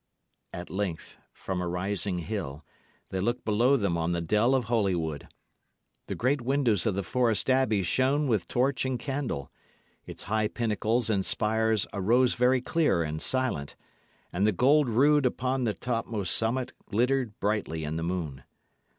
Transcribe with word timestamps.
At 0.51 0.71
length, 0.71 1.17
from 1.31 1.61
a 1.61 1.67
rising 1.67 2.17
hill, 2.17 2.65
they 3.11 3.19
looked 3.19 3.45
below 3.45 3.77
them 3.77 3.99
on 3.99 4.13
the 4.13 4.19
dell 4.21 4.55
of 4.55 4.63
Holywood. 4.63 5.27
The 6.07 6.15
great 6.15 6.41
windows 6.41 6.87
of 6.87 6.95
the 6.95 7.03
forest 7.03 7.51
abbey 7.51 7.83
shone 7.83 8.27
with 8.27 8.47
torch 8.47 8.83
and 8.83 8.97
candle; 8.99 9.51
its 10.07 10.23
high 10.23 10.47
pinnacles 10.47 11.11
and 11.11 11.23
spires 11.23 11.85
arose 11.93 12.33
very 12.33 12.61
clear 12.63 13.03
and 13.03 13.21
silent, 13.21 13.75
and 14.33 14.47
the 14.47 14.51
gold 14.51 14.89
rood 14.89 15.23
upon 15.23 15.65
the 15.65 15.75
topmost 15.75 16.35
summit 16.35 16.73
glittered 16.89 17.39
brightly 17.39 17.83
in 17.83 17.97
the 17.97 18.01
moon. 18.01 18.41